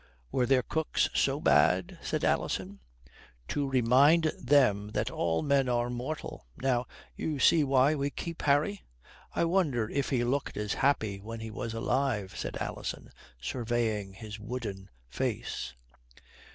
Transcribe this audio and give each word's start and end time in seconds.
"Were 0.31 0.47
their 0.47 0.63
cooks 0.63 1.09
so 1.13 1.39
bad?" 1.39 1.99
said 2.01 2.23
Alison. 2.23 2.79
"To 3.49 3.69
remind 3.69 4.31
them 4.41 4.89
that 4.95 5.11
all 5.11 5.43
men 5.43 5.69
are 5.69 5.91
mortal. 5.91 6.47
Now 6.57 6.87
you 7.15 7.37
see 7.37 7.63
why 7.63 7.93
we 7.93 8.09
keep 8.09 8.41
Harry." 8.41 8.81
"I 9.35 9.45
wonder 9.45 9.87
if 9.87 10.09
he 10.09 10.23
looked 10.23 10.57
as 10.57 10.73
happy 10.73 11.19
when 11.19 11.39
he 11.39 11.51
was 11.51 11.75
alive," 11.75 12.33
said 12.35 12.57
Alison, 12.59 13.11
surveying 13.39 14.13
his 14.13 14.39
wooden 14.39 14.89
face. 15.07 15.75